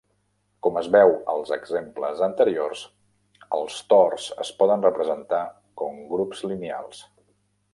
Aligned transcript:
Com 0.67 0.77
es 0.79 0.87
veu 0.93 1.11
als 1.33 1.51
exemples 1.57 2.23
anteriors, 2.27 2.81
els 3.59 3.77
tors 3.93 4.25
es 4.47 4.51
poden 4.63 4.87
representar 4.89 5.43
com 5.83 6.01
grups 6.15 6.43
lineals. 6.55 7.05